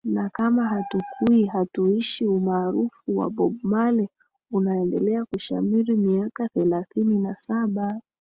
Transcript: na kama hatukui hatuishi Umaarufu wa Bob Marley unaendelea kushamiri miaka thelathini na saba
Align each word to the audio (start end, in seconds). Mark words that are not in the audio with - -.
na 0.03 0.29
kama 0.29 0.67
hatukui 0.69 1.45
hatuishi 1.45 2.25
Umaarufu 2.25 3.17
wa 3.17 3.29
Bob 3.29 3.53
Marley 3.63 4.09
unaendelea 4.51 5.25
kushamiri 5.25 5.95
miaka 5.95 6.49
thelathini 6.49 7.19
na 7.19 7.35
saba 7.47 8.01